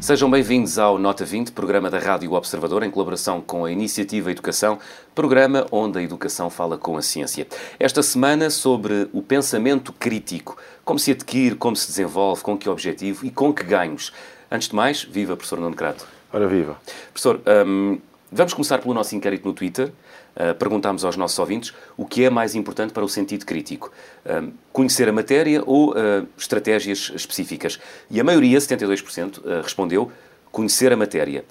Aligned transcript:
Sejam 0.00 0.30
bem-vindos 0.30 0.78
ao 0.78 0.98
Nota 0.98 1.24
20, 1.24 1.50
programa 1.50 1.90
da 1.90 1.98
Rádio 1.98 2.32
Observador, 2.32 2.84
em 2.84 2.90
colaboração 2.90 3.40
com 3.40 3.64
a 3.64 3.72
Iniciativa 3.72 4.30
Educação, 4.30 4.78
programa 5.14 5.66
onde 5.72 5.98
a 5.98 6.02
educação 6.02 6.48
fala 6.48 6.78
com 6.78 6.96
a 6.96 7.02
ciência. 7.02 7.46
Esta 7.80 8.02
semana 8.04 8.50
sobre 8.50 9.08
o 9.12 9.20
pensamento 9.20 9.92
crítico, 9.92 10.56
como 10.84 10.98
se 10.98 11.10
adquire, 11.10 11.56
como 11.56 11.74
se 11.74 11.88
desenvolve, 11.88 12.42
com 12.42 12.56
que 12.56 12.68
objetivo 12.68 13.26
e 13.26 13.30
com 13.30 13.52
que 13.52 13.64
ganhos. 13.64 14.12
Antes 14.50 14.68
de 14.68 14.74
mais, 14.74 15.02
viva, 15.02 15.36
professor 15.36 15.60
Nuno 15.60 15.76
Crato. 15.76 16.06
Ora, 16.32 16.46
viva. 16.48 16.78
Professor, 17.12 17.40
um, 17.66 17.98
vamos 18.32 18.54
começar 18.54 18.78
pelo 18.78 18.94
nosso 18.94 19.14
inquérito 19.14 19.46
no 19.46 19.52
Twitter. 19.52 19.92
Uh, 20.34 20.54
perguntámos 20.54 21.04
aos 21.04 21.16
nossos 21.16 21.38
ouvintes 21.38 21.74
o 21.96 22.06
que 22.06 22.24
é 22.24 22.30
mais 22.30 22.54
importante 22.54 22.92
para 22.92 23.04
o 23.04 23.08
sentido 23.08 23.44
crítico. 23.44 23.92
Uh, 24.24 24.50
conhecer 24.72 25.06
a 25.06 25.12
matéria 25.12 25.62
ou 25.66 25.90
uh, 25.90 26.26
estratégias 26.36 27.12
específicas? 27.14 27.78
E 28.10 28.18
a 28.20 28.24
maioria, 28.24 28.58
72%, 28.58 29.62
respondeu 29.62 30.10
conhecer 30.50 30.92
a 30.92 30.96
matéria. 30.96 31.44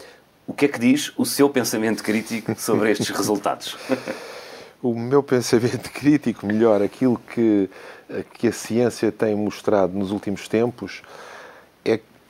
O 0.48 0.54
que 0.54 0.66
é 0.66 0.68
que 0.68 0.80
diz 0.80 1.14
o 1.18 1.26
seu 1.26 1.50
pensamento 1.50 2.02
crítico 2.02 2.60
sobre 2.60 2.92
estes 2.92 3.10
resultados? 3.16 3.78
o 4.82 4.98
meu 4.98 5.22
pensamento 5.22 5.92
crítico, 5.92 6.48
melhor, 6.48 6.82
aquilo 6.82 7.22
que, 7.34 7.70
que 8.34 8.48
a 8.48 8.52
ciência 8.52 9.12
tem 9.12 9.36
mostrado 9.36 9.98
nos 9.98 10.12
últimos 10.12 10.48
tempos, 10.48 11.04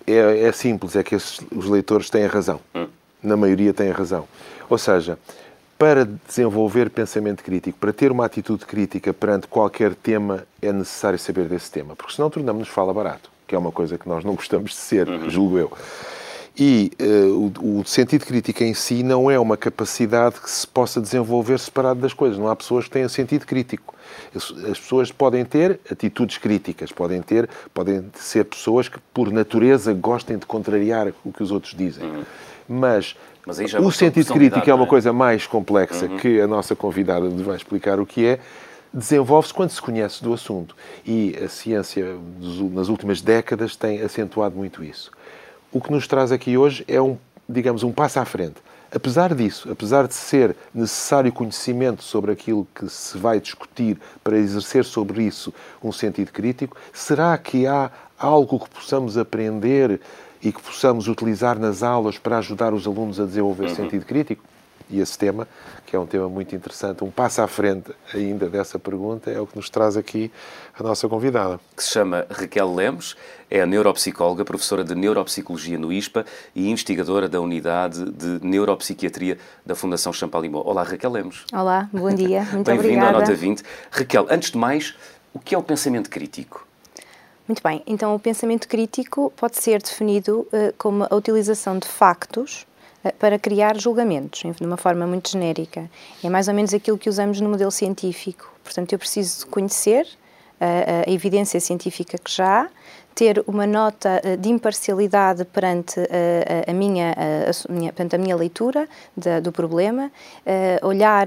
é, 0.08 0.48
é, 0.48 0.52
simples, 0.52 0.96
é 0.96 1.04
que 1.04 1.16
esses, 1.16 1.40
os 1.54 1.66
leitores 1.66 2.10
têm 2.10 2.26
razão. 2.26 2.60
Hum. 2.74 2.88
Na 3.22 3.36
maioria 3.36 3.74
têm 3.74 3.92
razão. 3.92 4.26
Ou 4.70 4.78
seja, 4.78 5.18
para 5.78 6.06
desenvolver 6.06 6.90
pensamento 6.90 7.44
crítico, 7.44 7.78
para 7.78 7.94
ter 7.94 8.12
uma 8.12 8.26
atitude 8.26 8.66
crítica 8.66 9.14
perante 9.14 9.48
qualquer 9.48 9.94
tema, 9.94 10.46
é 10.62 10.72
necessário 10.72 11.20
saber 11.20 11.48
desse 11.48 11.70
tema, 11.70 11.96
porque 11.96 12.14
senão 12.14 12.30
tornamos-nos 12.30 12.70
fala 12.70 12.94
barato, 12.94 13.30
que 13.48 13.54
é 13.54 13.58
uma 13.58 13.72
coisa 13.72 13.98
que 13.98 14.08
nós 14.08 14.24
não 14.24 14.34
gostamos 14.34 14.72
de 14.72 14.78
ser, 14.78 15.08
uhum. 15.08 15.30
julgo 15.30 15.58
eu. 15.58 15.72
E 16.60 16.92
uh, 17.00 17.54
o, 17.62 17.82
o, 17.82 17.86
sentido 17.86 18.26
crítico 18.26 18.64
em 18.64 18.74
si 18.74 19.04
não 19.04 19.30
é 19.30 19.38
uma 19.38 19.56
capacidade 19.56 20.42
que 20.42 20.50
se 20.50 20.66
possa 20.66 21.00
desenvolver 21.00 21.60
separado 21.60 22.00
das 22.00 22.14
coisas. 22.14 22.40
Não 22.40 22.48
há 22.48 22.56
pessoas 22.56 22.86
que 22.86 22.92
tenham 22.92 23.08
sentido 23.08 23.46
crítico. 23.46 23.94
As 24.36 24.80
pessoas 24.80 25.12
podem 25.12 25.44
ter 25.46 25.80
atitudes 25.90 26.38
críticas, 26.38 26.92
podem 26.92 27.22
ter, 27.22 27.50
podem 27.74 28.06
ser 28.16 28.46
pessoas 28.46 28.88
que, 28.88 29.00
por 29.14 29.32
natureza, 29.32 29.94
gostem 29.94 30.38
de 30.38 30.46
contrariar 30.46 31.14
o 31.24 31.32
que 31.32 31.44
os 31.44 31.52
outros 31.52 31.74
dizem. 31.74 32.06
Uhum. 32.06 32.24
Mas 32.68 33.16
é 33.74 33.80
o 33.80 33.92
sentido 33.92 34.34
crítico 34.34 34.70
é 34.70 34.74
uma 34.74 34.84
é? 34.84 34.88
coisa 34.88 35.14
mais 35.14 35.48
complexa 35.48 36.06
uhum. 36.06 36.18
que 36.18 36.42
a 36.42 36.48
nossa 36.48 36.76
convidada 36.76 37.30
nos 37.30 37.42
vai 37.42 37.56
explicar 37.56 38.00
o 38.00 38.06
que 38.06 38.26
é. 38.26 38.40
Desenvolve-se 38.94 39.54
quando 39.54 39.70
se 39.70 39.82
conhece 39.82 40.24
do 40.24 40.34
assunto. 40.34 40.76
E 41.06 41.38
a 41.44 41.48
ciência, 41.48 42.18
nas 42.74 42.90
últimas 42.90 43.22
décadas, 43.22 43.76
tem 43.76 44.02
acentuado 44.02 44.56
muito 44.56 44.84
isso. 44.84 45.12
O 45.72 45.80
que 45.80 45.92
nos 45.92 46.08
traz 46.08 46.32
aqui 46.32 46.58
hoje 46.58 46.84
é 46.88 47.02
um, 47.02 47.18
digamos, 47.48 47.84
um 47.84 47.92
passo 47.92 48.20
à 48.20 48.26
frente. 48.26 48.56
Apesar 48.98 49.36
disso, 49.36 49.72
apesar 49.72 50.08
de 50.08 50.16
ser 50.16 50.56
necessário 50.74 51.32
conhecimento 51.32 52.02
sobre 52.02 52.32
aquilo 52.32 52.68
que 52.74 52.90
se 52.90 53.16
vai 53.16 53.40
discutir 53.40 53.96
para 54.24 54.40
exercer 54.40 54.84
sobre 54.84 55.22
isso 55.22 55.54
um 55.84 55.92
sentido 55.92 56.32
crítico, 56.32 56.76
será 56.92 57.38
que 57.38 57.68
há 57.68 57.92
algo 58.18 58.60
que 58.60 58.68
possamos 58.72 59.16
aprender 59.16 60.02
e 60.42 60.52
que 60.52 60.60
possamos 60.60 61.08
utilizar 61.08 61.60
nas 61.60 61.84
aulas 61.84 62.18
para 62.18 62.40
ajudar 62.40 62.74
os 62.74 62.88
alunos 62.88 63.20
a 63.20 63.26
desenvolver 63.26 63.68
uhum. 63.68 63.76
sentido 63.76 64.04
crítico? 64.04 64.44
E 64.90 65.02
esse 65.02 65.18
tema, 65.18 65.48
que 65.86 65.96
é 65.96 66.00
um 66.00 66.06
tema 66.06 66.30
muito 66.30 66.56
interessante, 66.56 67.04
um 67.04 67.12
passo 67.12 67.42
à 67.42 67.48
frente 67.48 67.92
ainda 68.14 68.48
dessa 68.48 68.80
pergunta, 68.80 69.30
é 69.30 69.40
o 69.40 69.46
que 69.46 69.56
nos 69.56 69.70
traz 69.70 69.98
aqui 69.98 70.32
a 70.80 70.82
nossa 70.82 71.10
convidada. 71.10 71.60
Que 71.76 71.84
se 71.84 71.92
chama 71.92 72.26
Raquel 72.30 72.74
Lemos, 72.74 73.18
é 73.52 73.66
neuropsicóloga, 73.66 74.46
professora 74.46 74.84
de 74.84 74.96
Neuropsicologia 74.96 75.78
no 75.78 75.92
ISPA 75.92 76.26
e 76.56 76.70
investigadora 76.70 77.28
da 77.28 77.42
Unidade 77.42 78.06
de 78.12 78.46
Neuropsiquiatria 78.46 79.38
da 79.66 79.76
Fundação 79.76 80.14
Champalimau. 80.14 80.66
Olá, 80.66 80.84
Raquel 80.84 81.12
Lemos. 81.12 81.46
Olá, 81.52 81.90
bom 81.92 82.10
dia, 82.10 82.44
muito 82.54 82.68
Bem 82.68 82.80
obrigada. 82.80 82.82
Bem-vinda 82.82 83.08
à 83.08 83.12
Nota 83.12 83.34
20. 83.34 83.64
Raquel, 83.92 84.28
antes 84.30 84.52
de 84.52 84.58
mais, 84.58 84.96
o 85.34 85.40
que 85.40 85.54
é 85.54 85.58
o 85.58 85.64
pensamento 85.64 86.10
crítico? 86.10 86.66
Muito 87.46 87.62
bem, 87.64 87.82
então 87.88 88.14
o 88.14 88.20
pensamento 88.20 88.68
crítico 88.68 89.32
pode 89.36 89.58
ser 89.58 89.82
definido 89.82 90.48
uh, 90.52 90.74
como 90.78 91.08
a 91.10 91.16
utilização 91.16 91.80
de 91.80 91.88
factos 91.88 92.66
para 93.20 93.40
criar 93.40 93.78
julgamentos, 93.78 94.42
de 94.42 94.66
uma 94.66 94.78
forma 94.78 95.06
muito 95.08 95.30
genérica. 95.30 95.90
É 96.24 96.30
mais 96.30 96.48
ou 96.48 96.54
menos 96.54 96.74
aquilo 96.74 96.98
que 96.98 97.10
usamos 97.10 97.40
no 97.40 97.50
modelo 97.50 97.72
científico. 97.72 98.52
Portanto, 98.64 98.94
eu 98.94 99.00
preciso 99.00 99.48
conhecer 99.48 100.08
uh, 100.60 101.08
a 101.08 101.12
evidência 101.12 101.60
científica 101.60 102.18
que 102.18 102.32
já 102.32 102.64
há, 102.64 102.68
ter 103.18 103.44
uma 103.48 103.66
nota 103.66 104.22
eh, 104.24 104.38
de 104.38 104.48
imparcialidade 104.48 105.44
perante 105.44 106.00
eh, 106.02 106.64
a, 106.68 106.70
a, 106.70 106.74
minha, 106.74 107.16
a, 107.18 107.74
minha, 107.74 107.92
portanto, 107.92 108.14
a 108.14 108.18
minha 108.20 108.36
leitura 108.36 108.88
do 109.42 109.52
problema, 109.52 110.12
eh, 110.46 110.80
olhar 110.84 111.26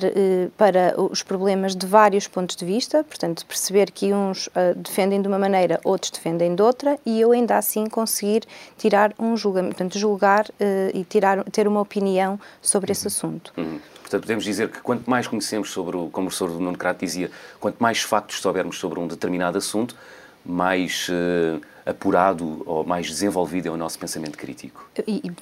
para 0.56 0.94
os 0.96 1.24
problemas 1.24 1.74
de 1.74 1.84
vários 1.86 2.28
pontos 2.28 2.54
de 2.54 2.64
vista, 2.64 3.02
portanto, 3.02 3.44
perceber 3.44 3.90
que 3.90 4.14
uns 4.14 4.48
defendem 4.76 5.20
de 5.20 5.26
uma 5.26 5.38
maneira, 5.38 5.80
outros 5.82 6.12
defendem 6.12 6.54
de 6.54 6.62
outra, 6.62 6.96
e 7.04 7.20
eu 7.20 7.32
ainda 7.32 7.58
assim 7.58 7.86
conseguir 7.88 8.44
tirar 8.78 9.12
um 9.18 9.36
julgamento, 9.36 9.74
portanto, 9.74 9.98
julgar 9.98 10.46
e 10.94 11.02
tirar, 11.04 11.42
ter 11.50 11.66
uma 11.66 11.80
opinião 11.80 12.38
sobre 12.62 12.92
esse 12.92 13.08
assunto. 13.08 13.52
Portanto, 14.10 14.22
podemos 14.22 14.42
dizer 14.42 14.68
que 14.68 14.80
quanto 14.80 15.08
mais 15.08 15.28
conhecemos 15.28 15.70
sobre, 15.70 15.96
o, 15.96 16.08
como 16.10 16.26
o 16.26 16.30
professor 16.30 16.50
Nuno 16.50 16.76
Crato 16.76 16.98
dizia, 17.04 17.30
quanto 17.60 17.76
mais 17.78 18.02
factos 18.02 18.40
soubermos 18.40 18.76
sobre 18.76 18.98
um 18.98 19.06
determinado 19.06 19.56
assunto, 19.56 19.94
mais 20.44 21.08
uh, 21.08 21.60
apurado 21.86 22.60
ou 22.66 22.84
mais 22.84 23.06
desenvolvido 23.06 23.68
é 23.68 23.70
o 23.70 23.76
nosso 23.76 24.00
pensamento 24.00 24.36
crítico. 24.36 24.84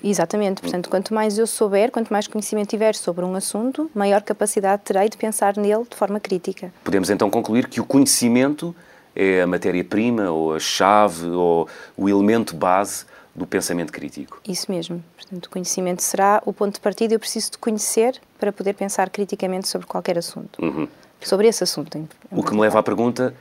Exatamente. 0.05 0.61
Portanto, 0.61 0.91
quanto 0.91 1.15
mais 1.15 1.39
eu 1.39 1.47
souber, 1.47 1.91
quanto 1.91 2.13
mais 2.13 2.27
conhecimento 2.27 2.69
tiver 2.69 2.95
sobre 2.95 3.25
um 3.25 3.35
assunto, 3.35 3.91
maior 3.95 4.21
capacidade 4.21 4.83
terei 4.85 5.09
de 5.09 5.17
pensar 5.17 5.57
nele 5.57 5.85
de 5.89 5.97
forma 5.97 6.21
crítica. 6.21 6.71
Podemos 6.85 7.09
então 7.09 7.31
concluir 7.31 7.69
que 7.69 7.81
o 7.81 7.87
conhecimento 7.87 8.77
é 9.17 9.41
a 9.41 9.47
matéria-prima 9.47 10.31
ou 10.31 10.55
a 10.55 10.61
chave 10.61 11.27
ou 11.27 11.67
o 11.97 12.07
elemento 12.07 12.55
base 12.55 13.07
do 13.39 13.47
pensamento 13.47 13.93
crítico. 13.93 14.41
Isso 14.47 14.71
mesmo. 14.71 15.03
Portanto, 15.17 15.47
o 15.47 15.51
conhecimento 15.51 16.03
será 16.03 16.43
o 16.45 16.53
ponto 16.53 16.75
de 16.75 16.81
partida. 16.81 17.15
Eu 17.15 17.19
preciso 17.19 17.53
de 17.53 17.59
conhecer 17.59 18.21
para 18.39 18.53
poder 18.53 18.75
pensar 18.75 19.09
criticamente 19.11 19.69
sobre 19.69 19.87
qualquer 19.87 20.19
assunto. 20.19 20.63
Uhum. 20.63 20.89
Sobre 21.21 21.49
esse 21.49 21.65
assunto. 21.65 22.09
o 22.31 22.43
que 22.43 22.53
me 22.53 22.61
leva 22.61 22.79
à 22.79 22.83
pergunta 22.83 23.35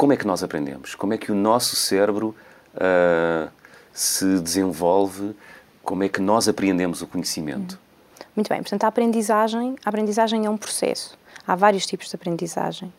como 0.00 0.14
é 0.14 0.16
que 0.16 0.26
nós 0.26 0.42
aprendemos? 0.42 0.94
Como 0.94 1.12
é 1.12 1.18
que 1.18 1.30
o 1.30 1.34
nosso 1.34 1.76
cérebro 1.76 2.34
uh, 2.74 3.50
se 3.92 4.40
desenvolve? 4.40 5.36
Como 5.82 6.02
é 6.02 6.08
que 6.08 6.22
nós 6.22 6.48
apreendemos 6.48 7.02
o 7.02 7.06
conhecimento? 7.06 7.78
Muito 8.34 8.48
bem, 8.48 8.62
portanto, 8.62 8.84
a 8.84 8.86
aprendizagem, 8.86 9.76
a 9.84 9.88
aprendizagem 9.90 10.46
é 10.46 10.48
um 10.48 10.56
processo. 10.56 11.18
Há 11.46 11.54
vários 11.54 11.84
tipos 11.84 12.08
de 12.08 12.16
aprendizagem. 12.16 12.90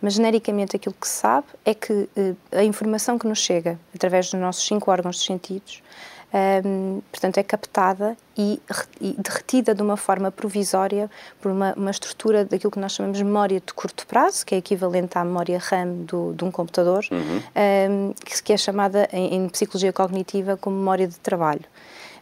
Mas, 0.00 0.14
genericamente, 0.14 0.76
aquilo 0.76 0.94
que 0.98 1.08
se 1.08 1.14
sabe 1.14 1.46
é 1.64 1.74
que 1.74 1.92
uh, 1.92 2.36
a 2.52 2.64
informação 2.64 3.18
que 3.18 3.26
nos 3.26 3.38
chega 3.38 3.78
através 3.94 4.30
dos 4.30 4.40
nossos 4.40 4.64
cinco 4.64 4.90
órgãos 4.90 5.16
de 5.16 5.24
sentidos 5.24 5.82
um, 6.32 7.00
portanto, 7.10 7.38
é 7.38 7.42
captada 7.42 8.16
e, 8.36 8.60
e 9.00 9.14
derretida 9.18 9.74
de 9.74 9.80
uma 9.80 9.96
forma 9.96 10.30
provisória 10.30 11.10
por 11.40 11.50
uma, 11.50 11.72
uma, 11.74 11.90
estrutura 11.90 12.44
daquilo 12.44 12.70
que 12.70 12.78
nós 12.78 12.92
chamamos 12.92 13.16
de 13.16 13.24
memória 13.24 13.60
de 13.64 13.72
curto 13.72 14.06
prazo, 14.06 14.44
que 14.44 14.54
é 14.54 14.58
equivalente 14.58 15.16
à 15.16 15.24
memória 15.24 15.58
RAM 15.58 16.04
do, 16.04 16.34
de 16.34 16.44
um 16.44 16.50
computador, 16.50 17.02
uhum. 17.10 17.40
um, 17.90 18.12
que, 18.12 18.42
que, 18.42 18.52
é 18.52 18.56
chamada 18.56 19.08
em, 19.10 19.36
em 19.36 19.48
psicologia 19.48 19.92
cognitiva 19.92 20.56
como 20.56 20.76
memória 20.76 21.08
de 21.08 21.18
trabalho. 21.18 21.64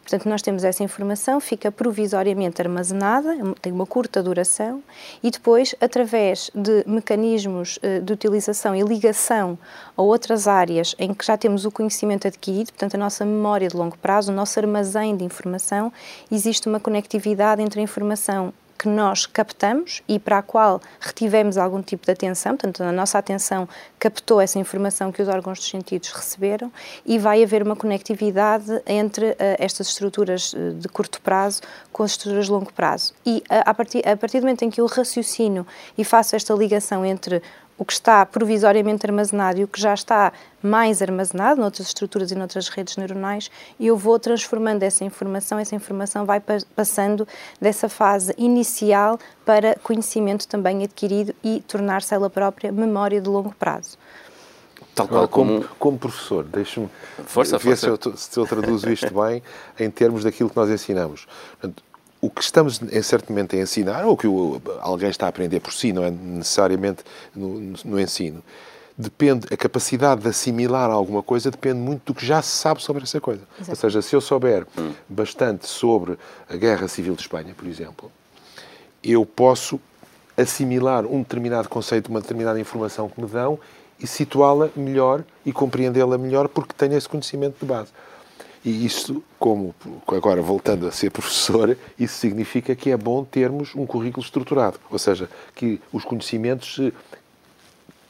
Portanto, 0.07 0.29
nós 0.29 0.41
temos 0.41 0.63
essa 0.63 0.81
informação, 0.85 1.37
fica 1.41 1.69
provisoriamente 1.69 2.61
armazenada, 2.61 3.35
tem 3.61 3.73
uma 3.73 3.85
curta 3.85 4.23
duração, 4.23 4.81
e 5.21 5.29
depois, 5.29 5.75
através 5.81 6.49
de 6.55 6.81
mecanismos 6.87 7.77
eh, 7.81 7.99
de 7.99 8.13
utilização 8.13 8.73
e 8.73 8.81
ligação 8.83 9.59
a 9.97 10.01
outras 10.01 10.47
áreas 10.47 10.95
em 10.97 11.13
que 11.13 11.25
já 11.25 11.35
temos 11.35 11.65
o 11.65 11.71
conhecimento 11.71 12.25
adquirido, 12.25 12.67
portanto, 12.67 12.95
a 12.95 12.97
nossa 12.97 13.25
memória 13.25 13.67
de 13.67 13.75
longo 13.75 13.97
prazo, 13.97 14.31
o 14.31 14.35
nosso 14.35 14.57
armazém 14.57 15.17
de 15.17 15.25
informação, 15.25 15.91
existe 16.31 16.69
uma 16.69 16.79
conectividade 16.79 17.61
entre 17.61 17.81
a 17.81 17.83
informação 17.83 18.53
que 18.77 18.87
nós 18.87 19.25
captamos 19.25 20.01
e 20.07 20.19
para 20.19 20.37
a 20.37 20.41
qual 20.41 20.79
retivemos 20.99 21.57
algum 21.57 21.81
tipo 21.81 22.05
de 22.05 22.11
atenção, 22.11 22.55
portanto, 22.55 22.83
a 22.83 22.91
nossa 22.91 23.17
atenção 23.17 23.67
captou 23.99 24.39
essa 24.39 24.59
informação 24.59 25.11
que 25.11 25.21
os 25.21 25.27
órgãos 25.27 25.59
dos 25.59 25.69
sentidos 25.69 26.11
receberam 26.11 26.71
e 27.05 27.17
vai 27.17 27.43
haver 27.43 27.63
uma 27.63 27.75
conectividade 27.75 28.81
entre 28.85 29.31
uh, 29.31 29.35
estas 29.57 29.89
estruturas 29.89 30.53
eh, 30.55 30.71
de 30.71 30.87
curto 30.87 31.19
prazo 31.21 31.61
com 31.91 32.03
as 32.03 32.11
estruturas 32.11 32.45
de 32.45 32.51
longo 32.51 32.71
prazo. 32.71 33.13
E 33.25 33.37
uh, 33.49 33.63
a, 33.65 33.73
partir, 33.73 34.07
a 34.07 34.15
partir 34.15 34.39
do 34.39 34.43
momento 34.43 34.63
em 34.63 34.69
que 34.69 34.79
eu 34.79 34.85
raciocino 34.85 35.65
e 35.97 36.03
faço 36.03 36.35
esta 36.35 36.53
ligação 36.53 37.05
entre 37.05 37.41
o 37.77 37.85
que 37.85 37.93
está 37.93 38.25
provisoriamente 38.25 39.05
armazenado 39.05 39.59
e 39.59 39.63
o 39.63 39.67
que 39.67 39.79
já 39.79 39.93
está 39.93 40.33
mais 40.61 41.01
armazenado 41.01 41.61
noutras 41.61 41.87
estruturas 41.87 42.31
e 42.31 42.35
noutras 42.35 42.69
redes 42.69 42.97
neuronais, 42.97 43.51
e 43.79 43.87
eu 43.87 43.95
vou 43.95 44.17
transformando 44.17 44.83
essa 44.83 45.05
informação, 45.05 45.59
essa 45.59 45.75
informação 45.75 46.25
vai 46.25 46.41
passando 46.75 47.27
dessa 47.61 47.87
fase 47.87 48.33
inicial 48.37 49.19
para 49.45 49.75
conhecimento 49.83 50.47
também 50.47 50.83
adquirido 50.83 51.33
e 51.43 51.61
tornar-se 51.67 52.13
ela 52.13 52.29
própria 52.29 52.71
memória 52.71 53.21
de 53.21 53.29
longo 53.29 53.53
prazo. 53.55 53.97
Tal 54.95 55.07
qual 55.07 55.27
como, 55.27 55.61
como, 55.61 55.75
como 55.77 55.99
professor, 55.99 56.43
deixe-me 56.43 56.87
ver 57.17 57.23
força. 57.25 57.59
Se, 57.59 57.87
eu, 57.87 57.99
se 58.15 58.39
eu 58.39 58.47
traduzo 58.47 58.89
isto 58.89 59.13
bem 59.13 59.43
em 59.79 59.91
termos 59.91 60.23
daquilo 60.23 60.49
que 60.49 60.57
nós 60.57 60.69
ensinamos. 60.69 61.27
O 62.19 62.29
que 62.29 62.41
estamos 62.41 62.81
em 62.81 63.01
certo 63.01 63.29
momento 63.31 63.55
a 63.55 63.59
ensinar, 63.59 64.05
ou 64.05 64.17
que 64.17 64.27
alguém 64.79 65.09
está 65.09 65.27
a 65.27 65.29
aprender 65.29 65.59
por 65.59 65.71
si, 65.71 65.93
não 65.93 66.03
é 66.03 66.09
necessariamente 66.09 67.03
no, 67.35 67.73
no 67.85 67.99
ensino, 67.99 68.43
depende, 68.97 69.45
a 69.53 69.57
capacidade 69.57 70.21
de 70.21 70.27
assimilar 70.27 70.89
alguma 70.89 71.21
coisa 71.21 71.51
depende 71.51 71.79
muito 71.79 72.01
do 72.05 72.15
que 72.15 72.25
já 72.25 72.41
se 72.41 72.49
sabe 72.49 72.81
sobre 72.81 73.03
essa 73.03 73.21
coisa. 73.21 73.41
Exato. 73.55 73.69
Ou 73.69 73.75
seja, 73.75 74.01
se 74.01 74.15
eu 74.15 74.21
souber 74.21 74.65
hum. 74.77 74.91
bastante 75.07 75.67
sobre 75.67 76.17
a 76.49 76.55
Guerra 76.55 76.87
Civil 76.87 77.13
de 77.13 77.21
Espanha, 77.21 77.53
por 77.55 77.67
exemplo, 77.67 78.11
eu 79.03 79.25
posso 79.25 79.79
assimilar 80.35 81.05
um 81.05 81.19
determinado 81.21 81.69
conceito, 81.69 82.09
uma 82.09 82.21
determinada 82.21 82.59
informação 82.59 83.07
que 83.07 83.21
me 83.21 83.27
dão 83.27 83.59
e 83.99 84.05
situá-la 84.05 84.69
melhor 84.75 85.23
e 85.45 85.51
compreendê-la 85.51 86.17
melhor 86.17 86.47
porque 86.47 86.73
tenho 86.75 86.95
esse 86.95 87.07
conhecimento 87.07 87.57
de 87.59 87.65
base. 87.65 87.91
E 88.65 88.85
isso, 88.85 89.23
como 89.39 89.73
agora 90.07 90.41
voltando 90.41 90.87
a 90.87 90.91
ser 90.91 91.11
professor, 91.11 91.77
isso 91.97 92.15
significa 92.15 92.75
que 92.75 92.91
é 92.91 92.97
bom 92.97 93.23
termos 93.23 93.75
um 93.75 93.85
currículo 93.85 94.23
estruturado, 94.23 94.79
ou 94.89 94.99
seja, 94.99 95.29
que 95.55 95.79
os 95.91 96.03
conhecimentos 96.03 96.79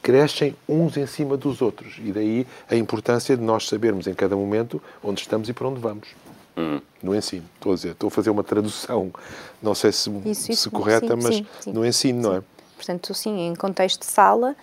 crescem 0.02 0.56
uns 0.68 0.96
em 0.96 1.06
cima 1.06 1.36
dos 1.36 1.60
outros 1.60 1.96
e 1.98 2.12
daí 2.12 2.46
a 2.70 2.74
importância 2.74 3.36
de 3.36 3.42
nós 3.42 3.68
sabermos 3.68 4.06
em 4.06 4.14
cada 4.14 4.34
momento 4.34 4.82
onde 5.02 5.20
estamos 5.20 5.48
e 5.48 5.52
para 5.52 5.68
onde 5.68 5.80
vamos. 5.80 6.08
Hum. 6.56 6.80
No 7.02 7.14
ensino, 7.14 7.44
estou 7.54 7.72
a 7.72 7.74
dizer, 7.74 7.90
estou 7.90 8.08
a 8.08 8.10
fazer 8.10 8.30
uma 8.30 8.42
tradução, 8.42 9.12
não 9.62 9.74
sei 9.74 9.92
se, 9.92 10.10
isso, 10.24 10.50
isso, 10.50 10.62
se 10.62 10.70
correta, 10.70 11.14
sim, 11.14 11.22
mas 11.22 11.36
sim, 11.36 11.46
sim. 11.60 11.72
no 11.72 11.86
ensino, 11.86 12.22
não 12.22 12.36
é? 12.36 12.42
Portanto, 12.74 13.12
sim, 13.12 13.48
em 13.48 13.54
contexto 13.54 14.00
de 14.00 14.06
sala, 14.06 14.56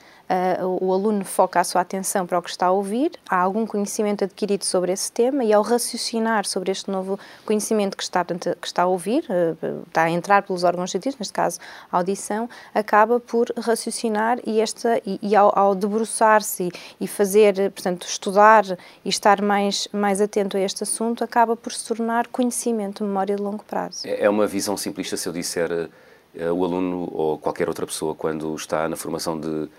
o 0.80 0.92
aluno 0.92 1.24
foca 1.24 1.60
a 1.60 1.64
sua 1.64 1.82
atenção 1.82 2.26
para 2.26 2.40
o 2.40 2.42
que 2.42 2.50
está 2.50 2.68
a 2.68 2.72
ouvir, 2.72 3.12
há 3.30 3.38
algum 3.38 3.66
conhecimento 3.66 4.24
adquirido 4.24 4.64
sobre 4.64 4.92
esse 4.92 5.12
tema 5.12 5.44
e 5.44 5.54
ao 5.54 5.62
raciocinar 5.62 6.46
sobre 6.46 6.72
este 6.72 6.90
novo 6.90 7.20
conhecimento 7.46 7.96
que 7.96 8.04
está, 8.04 8.26
que 8.26 8.68
está 8.68 8.84
a 8.84 8.88
ouvir, 8.88 9.24
uh, 9.30 9.84
está 9.88 10.04
a 10.04 10.10
entrar 10.10 10.44
pelos 10.44 10.64
órgãos 10.64 10.92
sentidos, 10.92 11.18
neste 11.20 11.34
caso 11.34 11.60
a 11.92 11.98
audição, 11.98 12.50
acaba 12.74 13.20
por 13.20 13.52
raciocinar 13.58 14.40
e, 14.46 14.60
esta, 14.60 15.00
e, 15.06 15.20
e 15.22 15.36
ao, 15.36 15.58
ao 15.58 15.76
debruçar-se 15.76 16.72
e, 17.00 17.08
fazer, 17.08 17.72
portanto, 17.72 18.08
estudar 18.08 18.66
e 19.04 19.10
estar 19.10 19.42
mais, 19.42 19.88
mais 19.94 20.22
atento 20.22 20.58
a 20.58 20.60
este 20.60 20.84
assunto, 20.84 21.24
acaba 21.24 21.56
por 21.56 21.72
se 21.72 21.88
tornar 21.88 22.28
conhecimento, 22.28 23.04
memória 23.04 23.36
de 23.36 23.42
longo 23.42 23.64
prazo. 23.64 24.08
É, 24.08 24.26
é 24.26 24.30
uma 24.30 24.48
visão 24.48 24.76
simplista 24.76 25.16
se 25.18 25.28
eu 25.28 25.34
disser 25.34 25.72
uh, 25.72 26.54
o 26.54 26.66
aluno 26.66 27.10
ou 27.12 27.38
qualquer 27.38 27.68
outra 27.68 27.86
pessoa, 27.86 28.16
quando 28.16 28.56
está 28.56 28.90
na 28.90 28.96
formação 28.96 29.40
de 29.40 29.70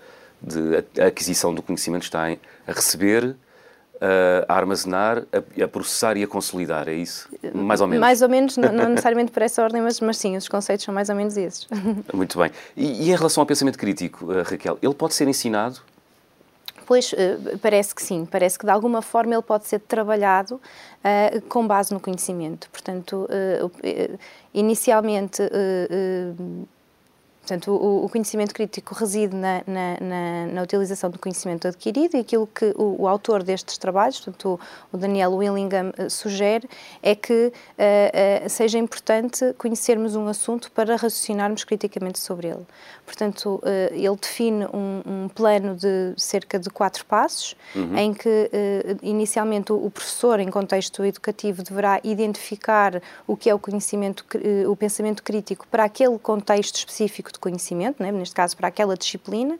de 0.41 1.01
aquisição 1.01 1.53
do 1.53 1.61
conhecimento 1.61 2.03
está 2.03 2.27
a 2.67 2.71
receber, 2.71 3.35
a 4.47 4.53
armazenar, 4.53 5.23
a, 5.63 5.67
processar 5.67 6.17
e 6.17 6.23
a 6.23 6.27
consolidar, 6.27 6.87
é 6.87 6.93
isso? 6.93 7.29
Mais 7.53 7.81
ou 7.81 7.87
menos? 7.87 8.01
Mais 8.01 8.21
ou 8.21 8.29
menos, 8.29 8.57
não, 8.57 8.71
não 8.71 8.89
necessariamente 8.89 9.31
por 9.31 9.41
essa 9.41 9.63
ordem, 9.63 9.81
mas, 9.81 9.99
mas 9.99 10.17
sim, 10.17 10.37
os 10.37 10.47
conceitos 10.47 10.85
são 10.85 10.93
mais 10.93 11.09
ou 11.09 11.15
menos 11.15 11.35
esses. 11.35 11.67
Muito 12.13 12.37
bem. 12.37 12.51
E, 12.75 13.07
e 13.07 13.11
em 13.11 13.15
relação 13.15 13.41
ao 13.41 13.47
pensamento 13.47 13.77
crítico, 13.77 14.31
eh, 14.31 14.43
Raquel, 14.43 14.77
ele 14.81 14.93
pode 14.93 15.15
ser 15.15 15.27
ensinado? 15.27 15.81
Pois, 16.87 17.13
eh, 17.17 17.37
parece 17.61 17.93
que 17.93 18.01
sim. 18.01 18.25
Parece 18.25 18.57
que 18.57 18.65
de 18.65 18.71
alguma 18.71 19.01
forma 19.01 19.33
ele 19.33 19.41
pode 19.41 19.67
ser 19.67 19.79
trabalhado 19.79 20.55
uh, 20.55 21.41
com 21.49 21.67
base 21.67 21.93
no 21.93 21.99
conhecimento. 21.99 22.69
Portanto, 22.69 23.27
uh, 23.29 24.19
inicialmente 24.53 25.43
Portanto, 27.47 27.71
o, 27.71 28.03
o, 28.03 28.09
conhecimento 28.09 28.53
crítico 28.53 28.93
reside 28.93 29.33
na, 29.33 29.63
na, 29.65 29.97
na, 30.01 30.47
na, 30.47 30.61
utilização 30.61 31.09
do 31.09 31.17
conhecimento 31.17 31.65
adquirido 31.65 32.17
e 32.17 32.19
aquilo 32.19 32.45
que 32.45 32.73
o, 32.75 33.03
o 33.03 33.07
autor 33.07 33.41
destes 33.41 33.77
trabalhos, 33.77 34.19
portanto, 34.19 34.59
o, 34.91 34.97
o 34.97 34.99
Daniel 34.99 35.31
Willingham, 35.31 35.93
uh, 35.97 36.09
sugere 36.09 36.67
é 37.01 37.15
que 37.15 37.33
uh, 37.33 38.45
uh, 38.45 38.49
seja 38.49 38.77
importante 38.77 39.53
conhecermos 39.57 40.13
um 40.13 40.27
assunto 40.27 40.69
para 40.73 40.97
raciocinarmos 40.97 41.63
criticamente 41.63 42.19
sobre 42.19 42.49
ele. 42.49 42.65
Portanto, 43.05 43.61
ele 43.93 44.17
define 44.17 44.65
um, 44.65 45.01
um, 45.05 45.29
plano 45.29 45.75
de 45.75 46.13
cerca 46.17 46.59
de 46.59 46.69
quatro 46.69 47.05
passos, 47.05 47.55
uhum. 47.73 47.97
em 47.97 48.13
que 48.13 48.51
inicialmente 49.01 49.71
o 49.71 49.89
professor, 49.89 50.41
em 50.41 50.49
contexto 50.51 51.05
educativo, 51.05 51.63
deverá 51.63 52.01
identificar 52.03 53.01
o 53.25 53.37
que 53.37 53.49
é 53.49 53.55
o 53.55 53.59
conhecimento, 53.59 54.25
o 54.69 54.75
pensamento 54.75 55.23
crítico 55.23 55.65
para 55.71 55.85
aquele 55.85 56.19
contexto 56.19 56.75
específico 56.75 57.31
de 57.37 57.41
conhecimento, 57.41 58.01
né? 58.01 58.11
neste 58.11 58.35
caso 58.35 58.57
para 58.57 58.67
aquela 58.67 58.95
disciplina. 58.95 59.55